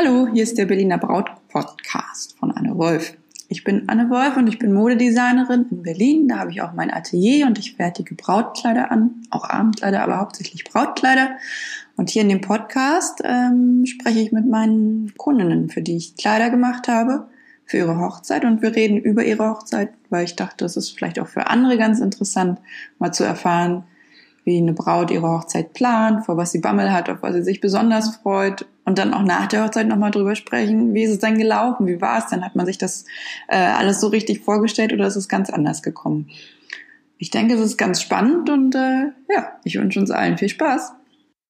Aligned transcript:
Hallo, 0.00 0.28
hier 0.32 0.44
ist 0.44 0.56
der 0.56 0.66
Berliner 0.66 0.96
Braut 0.96 1.28
Podcast 1.48 2.38
von 2.38 2.52
Anne 2.52 2.78
Wolf. 2.78 3.16
Ich 3.48 3.64
bin 3.64 3.88
Anne 3.88 4.08
Wolf 4.10 4.36
und 4.36 4.46
ich 4.46 4.60
bin 4.60 4.72
Modedesignerin 4.72 5.66
in 5.72 5.82
Berlin. 5.82 6.28
Da 6.28 6.38
habe 6.38 6.52
ich 6.52 6.62
auch 6.62 6.72
mein 6.72 6.94
Atelier 6.94 7.48
und 7.48 7.58
ich 7.58 7.74
fertige 7.74 8.14
Brautkleider 8.14 8.92
an, 8.92 9.22
auch 9.30 9.42
Abendkleider, 9.42 10.00
aber 10.00 10.18
hauptsächlich 10.18 10.62
Brautkleider. 10.62 11.30
Und 11.96 12.10
hier 12.10 12.22
in 12.22 12.28
dem 12.28 12.40
Podcast 12.40 13.22
ähm, 13.24 13.86
spreche 13.86 14.20
ich 14.20 14.30
mit 14.30 14.46
meinen 14.46 15.14
Kundinnen, 15.16 15.68
für 15.68 15.82
die 15.82 15.96
ich 15.96 16.14
Kleider 16.14 16.50
gemacht 16.50 16.86
habe, 16.86 17.26
für 17.64 17.78
ihre 17.78 17.98
Hochzeit. 17.98 18.44
Und 18.44 18.62
wir 18.62 18.76
reden 18.76 18.98
über 18.98 19.24
ihre 19.24 19.50
Hochzeit, 19.50 19.90
weil 20.10 20.26
ich 20.26 20.36
dachte, 20.36 20.64
es 20.64 20.76
ist 20.76 20.96
vielleicht 20.96 21.18
auch 21.18 21.26
für 21.26 21.48
andere 21.48 21.76
ganz 21.76 21.98
interessant, 21.98 22.60
mal 23.00 23.10
zu 23.12 23.24
erfahren, 23.24 23.82
wie 24.48 24.56
eine 24.56 24.72
Braut 24.72 25.10
ihre 25.10 25.28
Hochzeit 25.28 25.74
plant, 25.74 26.24
vor 26.24 26.38
was 26.38 26.52
sie 26.52 26.58
Bammel 26.58 26.90
hat, 26.90 27.10
auf 27.10 27.18
was 27.20 27.34
sie 27.34 27.42
sich 27.42 27.60
besonders 27.60 28.16
freut 28.16 28.64
und 28.86 28.96
dann 28.96 29.12
auch 29.12 29.22
nach 29.22 29.46
der 29.46 29.62
Hochzeit 29.62 29.86
nochmal 29.86 30.10
drüber 30.10 30.34
sprechen, 30.34 30.94
wie 30.94 31.02
ist 31.02 31.10
es 31.10 31.18
dann 31.18 31.36
gelaufen, 31.36 31.86
wie 31.86 32.00
war 32.00 32.16
es 32.16 32.28
denn, 32.28 32.42
hat 32.42 32.56
man 32.56 32.64
sich 32.64 32.78
das 32.78 33.04
äh, 33.48 33.58
alles 33.58 34.00
so 34.00 34.06
richtig 34.06 34.40
vorgestellt 34.40 34.94
oder 34.94 35.06
ist 35.06 35.16
es 35.16 35.28
ganz 35.28 35.50
anders 35.50 35.82
gekommen? 35.82 36.30
Ich 37.18 37.28
denke, 37.28 37.54
es 37.54 37.60
ist 37.60 37.76
ganz 37.76 38.00
spannend 38.00 38.48
und 38.48 38.74
äh, 38.74 39.08
ja, 39.28 39.52
ich 39.64 39.78
wünsche 39.78 40.00
uns 40.00 40.10
allen 40.10 40.38
viel 40.38 40.48
Spaß. 40.48 40.92